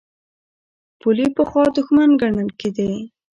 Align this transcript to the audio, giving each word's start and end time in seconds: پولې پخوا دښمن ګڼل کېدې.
پولې 0.99 1.27
پخوا 1.35 1.63
دښمن 1.75 2.09
ګڼل 2.21 2.49
کېدې. 2.59 2.91